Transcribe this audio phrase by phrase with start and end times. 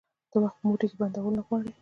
[0.31, 1.71] ته وخت په موټې کي بندول نه غواړي